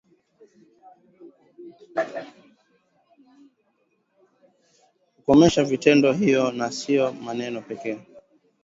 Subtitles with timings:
[5.15, 7.99] kukomesha vitendo hivyo na sio maneno pekee